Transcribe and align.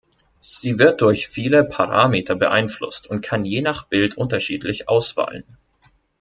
Sie 0.39 0.79
wird 0.79 1.01
durch 1.01 1.27
viele 1.27 1.63
Parameter 1.63 2.33
beeinflusst 2.33 3.05
und 3.05 3.21
kann 3.21 3.45
je 3.45 3.61
nach 3.61 3.83
Bild 3.87 4.17
unterschiedlich 4.17 4.89
ausfallen. 4.89 5.45